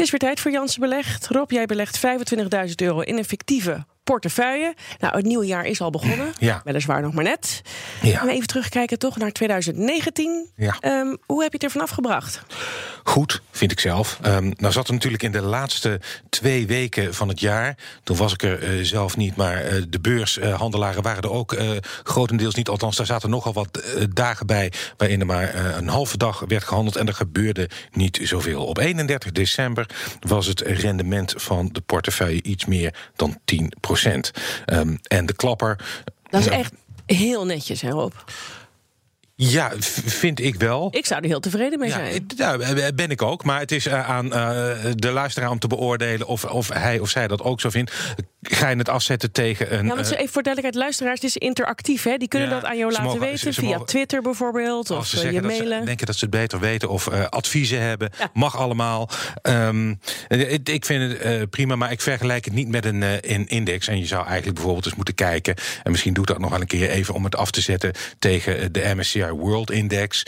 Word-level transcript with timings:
Het 0.00 0.08
is 0.08 0.18
weer 0.18 0.30
tijd 0.30 0.40
voor 0.40 0.50
Jansen 0.50 0.80
Belegd. 0.80 1.26
Rob, 1.26 1.50
jij 1.50 1.66
belegt 1.66 2.00
25.000 2.66 2.74
euro 2.76 3.00
in 3.00 3.16
een 3.18 3.24
fictieve 3.24 3.84
portefeuille. 4.04 4.74
Nou, 4.98 5.16
het 5.16 5.24
nieuwe 5.24 5.46
jaar 5.46 5.64
is 5.64 5.80
al 5.80 5.90
begonnen. 5.90 6.32
Ja. 6.38 6.60
Weliswaar 6.64 7.02
nog 7.02 7.12
maar 7.12 7.24
net. 7.24 7.62
Ja. 8.02 8.20
En 8.20 8.28
even 8.28 8.46
terugkijken 8.46 8.98
toch 8.98 9.16
naar 9.16 9.30
2019. 9.32 10.50
Ja. 10.56 10.76
Ehm, 10.80 11.16
hoe 11.26 11.42
heb 11.42 11.52
je 11.52 11.56
het 11.56 11.62
er 11.62 11.70
vanaf 11.70 11.90
gebracht? 11.90 12.42
Goed, 13.10 13.42
vind 13.50 13.72
ik 13.72 13.80
zelf. 13.80 14.18
Um, 14.26 14.52
nou 14.56 14.72
zat 14.72 14.86
er 14.86 14.92
natuurlijk 14.92 15.22
in 15.22 15.32
de 15.32 15.40
laatste 15.40 16.00
twee 16.28 16.66
weken 16.66 17.14
van 17.14 17.28
het 17.28 17.40
jaar. 17.40 17.76
Toen 18.02 18.16
was 18.16 18.32
ik 18.32 18.42
er 18.42 18.78
uh, 18.78 18.84
zelf 18.84 19.16
niet, 19.16 19.36
maar 19.36 19.72
uh, 19.72 19.82
de 19.88 20.00
beurshandelaren 20.00 21.02
waren 21.02 21.22
er 21.22 21.30
ook 21.30 21.52
uh, 21.52 21.70
grotendeels 22.02 22.54
niet. 22.54 22.68
Althans, 22.68 22.96
daar 22.96 23.06
zaten 23.06 23.30
nogal 23.30 23.52
wat 23.52 23.82
dagen 24.14 24.46
bij 24.46 24.72
waarin 24.96 25.20
er 25.20 25.26
maar 25.26 25.54
een 25.76 25.88
halve 25.88 26.16
dag 26.16 26.44
werd 26.46 26.64
gehandeld 26.64 26.96
en 26.96 27.06
er 27.06 27.14
gebeurde 27.14 27.68
niet 27.92 28.20
zoveel. 28.22 28.64
Op 28.64 28.78
31 28.78 29.32
december 29.32 29.86
was 30.20 30.46
het 30.46 30.60
rendement 30.60 31.34
van 31.36 31.68
de 31.72 31.80
portefeuille 31.80 32.42
iets 32.42 32.64
meer 32.64 32.94
dan 33.16 33.38
10 33.44 33.72
procent. 33.80 34.30
Um, 34.66 34.98
en 35.02 35.26
de 35.26 35.34
klapper. 35.34 35.78
Dat 36.28 36.40
is 36.40 36.46
echt 36.46 36.72
heel 37.06 37.46
netjes, 37.46 37.80
hè 37.80 37.90
Rob? 37.90 38.12
Ja, 39.42 39.72
vind 40.04 40.40
ik 40.40 40.54
wel. 40.54 40.88
Ik 40.90 41.06
zou 41.06 41.20
er 41.20 41.26
heel 41.28 41.40
tevreden 41.40 41.78
mee 41.78 41.90
zijn. 41.90 42.26
Ja, 42.36 42.56
ben 42.94 43.10
ik 43.10 43.22
ook. 43.22 43.44
Maar 43.44 43.60
het 43.60 43.72
is 43.72 43.86
uh, 43.86 44.10
aan 44.10 44.26
uh, 44.26 44.32
de 44.94 45.10
luisteraar 45.10 45.50
om 45.50 45.58
te 45.58 45.66
beoordelen 45.66 46.26
of, 46.26 46.44
of 46.44 46.68
hij 46.68 46.98
of 46.98 47.08
zij 47.08 47.28
dat 47.28 47.42
ook 47.42 47.60
zo 47.60 47.70
vindt. 47.70 47.92
Ga 48.50 48.68
je 48.68 48.76
het 48.76 48.88
afzetten 48.88 49.32
tegen 49.32 49.78
een. 49.78 49.86
Ja, 49.86 49.94
want 49.94 50.10
even 50.10 50.32
voor 50.32 50.42
duidelijkheid, 50.42 50.74
luisteraars, 50.74 51.20
het 51.20 51.28
is 51.28 51.36
interactief. 51.36 52.02
Hè? 52.02 52.16
Die 52.16 52.28
kunnen 52.28 52.48
ja, 52.48 52.54
dat 52.54 52.64
aan 52.64 52.76
jou 52.76 52.90
laten 52.90 53.04
mogen, 53.04 53.20
weten. 53.20 53.38
ze, 53.38 53.52
ze 53.52 53.60
via 53.60 53.70
mogen, 53.70 53.86
Twitter 53.86 54.22
bijvoorbeeld. 54.22 54.90
Of 54.90 55.06
ze 55.06 55.32
je 55.32 55.42
mailen. 55.42 55.78
Ze 55.78 55.84
denken 55.84 56.06
dat 56.06 56.16
ze 56.16 56.24
het 56.24 56.34
beter 56.34 56.60
weten. 56.60 56.88
Of 56.88 57.06
uh, 57.06 57.24
adviezen 57.24 57.80
hebben. 57.80 58.10
Ja. 58.18 58.30
Mag 58.32 58.56
allemaal. 58.56 59.08
Um, 59.42 60.00
ik 60.64 60.84
vind 60.84 61.22
het 61.22 61.50
prima, 61.50 61.76
maar 61.76 61.92
ik 61.92 62.00
vergelijk 62.00 62.44
het 62.44 62.54
niet 62.54 62.68
met 62.68 62.84
een, 62.84 63.48
index. 63.48 63.88
En 63.88 63.98
je 63.98 64.06
zou 64.06 64.24
eigenlijk 64.24 64.54
bijvoorbeeld 64.54 64.86
eens 64.86 64.94
moeten 64.94 65.14
kijken. 65.14 65.54
En 65.82 65.90
misschien 65.90 66.12
doe 66.12 66.22
ik 66.22 66.28
dat 66.28 66.38
nog 66.38 66.50
wel 66.50 66.60
een 66.60 66.66
keer 66.66 66.90
even 66.90 67.14
om 67.14 67.24
het 67.24 67.36
af 67.36 67.50
te 67.50 67.60
zetten 67.60 67.92
tegen 68.18 68.72
de 68.72 68.92
MSCI 68.94 69.30
World 69.30 69.70
Index. 69.70 70.22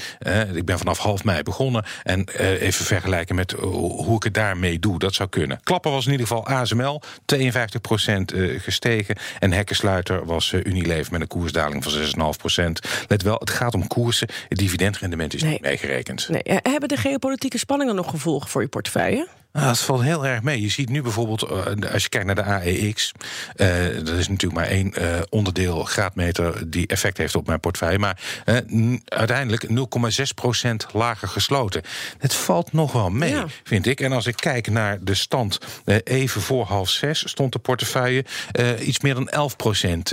Ik 0.54 0.64
ben 0.64 0.78
vanaf 0.78 0.98
half 0.98 1.24
mei 1.24 1.42
begonnen. 1.42 1.84
En 2.02 2.28
even 2.38 2.84
vergelijken 2.84 3.34
met 3.34 3.50
hoe 3.52 4.16
ik 4.16 4.22
het 4.22 4.34
daarmee 4.34 4.78
doe. 4.78 4.98
Dat 4.98 5.14
zou 5.14 5.28
kunnen. 5.28 5.60
Klapper 5.62 5.90
was 5.90 6.06
in 6.06 6.12
ieder 6.12 6.26
geval 6.26 6.46
ASML, 6.46 7.02
52% 7.34 8.11
gestegen. 8.58 9.16
En 9.38 9.52
Hekkensluiter 9.52 10.24
was 10.24 10.52
Unilever 10.52 11.12
met 11.12 11.20
een 11.20 11.26
koersdaling 11.26 11.84
van 11.84 12.34
6,5%. 12.60 12.64
Let 13.08 13.22
wel, 13.22 13.36
het 13.38 13.50
gaat 13.50 13.74
om 13.74 13.86
koersen. 13.86 14.28
Het 14.48 14.58
dividendrendement 14.58 15.34
is 15.34 15.42
nee. 15.42 15.52
niet 15.52 15.60
meegerekend. 15.60 16.28
Nee. 16.28 16.42
Hebben 16.44 16.88
de 16.88 16.96
geopolitieke 16.96 17.58
spanningen 17.58 17.94
nog 17.94 18.10
gevolgen 18.10 18.50
voor 18.50 18.62
je 18.62 18.68
portefeuille? 18.68 19.28
Nou, 19.52 19.66
dat 19.66 19.78
valt 19.78 20.02
heel 20.02 20.26
erg 20.26 20.42
mee. 20.42 20.60
Je 20.60 20.68
ziet 20.68 20.88
nu 20.88 21.02
bijvoorbeeld, 21.02 21.50
uh, 21.50 21.92
als 21.92 22.02
je 22.02 22.08
kijkt 22.08 22.26
naar 22.26 22.34
de 22.34 22.44
AEX, 22.44 23.12
uh, 23.56 23.68
dat 24.04 24.18
is 24.18 24.28
natuurlijk 24.28 24.60
maar 24.60 24.68
één 24.68 24.92
uh, 24.98 25.20
onderdeel 25.28 25.84
graadmeter 25.84 26.70
die 26.70 26.86
effect 26.86 27.18
heeft 27.18 27.34
op 27.34 27.46
mijn 27.46 27.60
portefeuille, 27.60 27.98
maar 27.98 28.20
uiteindelijk 29.04 29.66
0,6% 29.68 30.92
lager 30.92 31.28
gesloten. 31.28 31.82
Het 32.18 32.34
valt 32.34 32.72
nog 32.72 32.92
wel 32.92 33.10
mee, 33.10 33.30
ja. 33.30 33.46
vind 33.64 33.86
ik. 33.86 34.00
En 34.00 34.12
als 34.12 34.26
ik 34.26 34.36
kijk 34.36 34.70
naar 34.70 34.98
de 35.00 35.14
stand 35.14 35.58
even 36.04 36.40
voor 36.40 36.64
half 36.64 36.90
zes, 36.90 37.28
stond 37.28 37.52
de 37.52 37.58
portefeuille 37.58 38.24
iets 38.80 39.00
meer 39.00 39.14
dan 39.14 39.50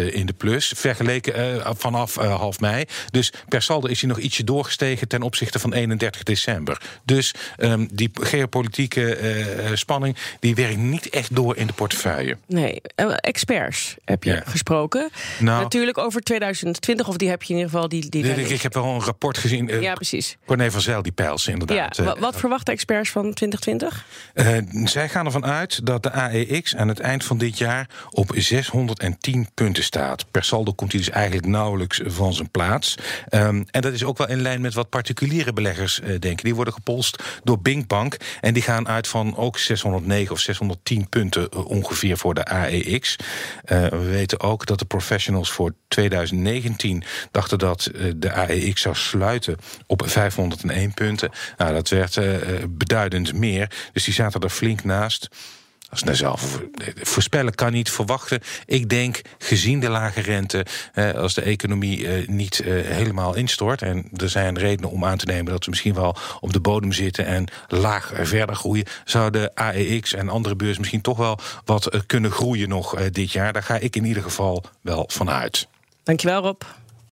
11% 0.01 0.05
in 0.13 0.25
de 0.25 0.33
plus, 0.37 0.73
vergeleken 0.75 1.63
vanaf 1.77 2.15
half 2.15 2.59
mei. 2.59 2.85
Dus 3.11 3.33
per 3.47 3.61
saldo 3.61 3.87
is 3.87 4.01
hij 4.01 4.09
nog 4.09 4.19
ietsje 4.19 4.43
doorgestegen 4.43 5.07
ten 5.07 5.21
opzichte 5.21 5.59
van 5.59 5.73
31 5.73 6.23
december. 6.23 6.81
Dus 7.05 7.33
um, 7.57 7.87
die 7.91 8.09
geopolitieke 8.13 9.28
spanning, 9.73 10.15
die 10.39 10.55
werkt 10.55 10.77
niet 10.77 11.09
echt 11.09 11.35
door 11.35 11.57
in 11.57 11.67
de 11.67 11.73
portefeuille. 11.73 12.37
Nee, 12.47 12.81
uh, 12.95 13.13
experts 13.17 13.95
heb 14.05 14.23
je 14.23 14.31
ja. 14.31 14.41
gesproken. 14.45 15.09
Nou, 15.39 15.63
Natuurlijk 15.63 15.97
over 15.97 16.21
2020, 16.21 17.07
of 17.07 17.17
die 17.17 17.29
heb 17.29 17.43
je 17.43 17.53
in 17.53 17.59
ieder 17.59 17.71
geval. 17.71 17.89
Die, 17.89 18.09
die 18.09 18.23
ik, 18.23 18.49
ik 18.49 18.61
heb 18.61 18.73
wel 18.73 18.85
een 18.85 19.01
rapport 19.01 19.37
gezien. 19.37 19.69
Uh, 19.69 19.81
ja, 19.81 19.93
precies. 19.93 20.37
Corné 20.45 20.71
van 20.71 20.81
Zijl, 20.81 21.01
die 21.01 21.11
pijls 21.11 21.47
inderdaad. 21.47 21.95
Ja, 21.95 22.15
wat 22.19 22.35
verwachten 22.35 22.73
experts 22.73 23.09
van 23.09 23.33
2020? 23.33 24.05
zij 24.83 25.09
gaan 25.09 25.25
ervan 25.25 25.45
uit 25.45 25.85
dat 25.85 26.03
de 26.03 26.11
AEX 26.11 26.75
aan 26.75 26.87
het 26.87 26.99
eind 26.99 27.23
van 27.23 27.37
dit 27.37 27.57
jaar 27.57 27.89
op 28.09 28.31
610 28.35 29.49
punten 29.53 29.83
staat. 29.83 30.31
Per 30.31 30.43
saldo 30.43 30.71
komt 30.71 30.91
hij 30.91 31.01
dus 31.01 31.09
eigenlijk 31.09 31.47
nauwelijks 31.47 32.01
van 32.05 32.33
zijn 32.33 32.49
plaats. 32.49 32.95
Um, 33.31 33.65
en 33.71 33.81
dat 33.81 33.93
is 33.93 34.03
ook 34.03 34.17
wel 34.17 34.29
in 34.29 34.41
lijn 34.41 34.61
met 34.61 34.73
wat 34.73 34.89
particuliere 34.89 35.53
beleggers 35.53 36.01
denken. 36.19 36.43
Die 36.43 36.55
worden 36.55 36.73
gepolst 36.73 37.23
door 37.43 37.59
Binkbank 37.59 38.17
en 38.41 38.53
die 38.53 38.63
gaan 38.63 38.87
uit 38.87 39.07
van 39.07 39.18
ook 39.35 39.57
609 39.57 40.31
of 40.31 40.39
610 40.39 41.09
punten 41.09 41.65
ongeveer 41.65 42.17
voor 42.17 42.33
de 42.33 42.45
AEX. 42.45 43.15
Uh, 43.15 43.87
we 43.87 44.09
weten 44.09 44.39
ook 44.39 44.65
dat 44.65 44.79
de 44.79 44.85
professionals 44.85 45.51
voor 45.51 45.73
2019 45.87 47.03
dachten 47.31 47.57
dat 47.57 47.89
uh, 47.95 48.11
de 48.15 48.31
AEX 48.33 48.81
zou 48.81 48.95
sluiten 48.95 49.55
op 49.87 50.03
501 50.05 50.93
punten. 50.93 51.31
Nou, 51.57 51.73
dat 51.73 51.89
werd 51.89 52.19
beduidend 52.77 53.33
meer. 53.33 53.71
Dus 53.93 54.03
die 54.03 54.13
zaten 54.13 54.41
er 54.41 54.49
flink 54.49 54.83
naast. 54.83 55.27
Als 55.89 56.03
nou 56.03 56.15
zelf 56.15 56.61
voorspellen 56.95 57.55
kan 57.55 57.71
niet 57.71 57.91
verwachten. 57.91 58.39
Ik 58.65 58.89
denk, 58.89 59.21
gezien 59.37 59.79
de 59.79 59.89
lage 59.89 60.21
rente, 60.21 60.65
eh, 60.93 61.11
als 61.11 61.33
de 61.33 61.41
economie 61.41 62.07
eh, 62.07 62.27
niet 62.27 62.59
eh, 62.59 62.73
helemaal 62.73 63.35
instort. 63.35 63.81
en 63.81 64.09
er 64.15 64.29
zijn 64.29 64.57
redenen 64.57 64.91
om 64.91 65.05
aan 65.05 65.17
te 65.17 65.25
nemen 65.25 65.51
dat 65.51 65.63
we 65.63 65.69
misschien 65.69 65.93
wel 65.93 66.15
op 66.39 66.53
de 66.53 66.59
bodem 66.59 66.91
zitten. 66.91 67.25
en 67.25 67.45
laag 67.67 68.11
verder 68.15 68.55
groeien. 68.55 68.85
zou 69.05 69.31
de 69.31 69.51
AEX 69.55 70.13
en 70.13 70.29
andere 70.29 70.55
beurzen 70.55 70.79
misschien 70.79 71.01
toch 71.01 71.17
wel 71.17 71.39
wat 71.65 72.03
kunnen 72.05 72.31
groeien 72.31 72.69
nog 72.69 72.95
dit 73.09 73.31
jaar. 73.31 73.53
Daar 73.53 73.63
ga 73.63 73.75
ik 73.75 73.95
in 73.95 74.05
ieder 74.05 74.23
geval 74.23 74.63
wel 74.81 75.05
van 75.11 75.29
uit. 75.29 75.67
Dankjewel, 76.03 76.41
Rob. 76.41 76.61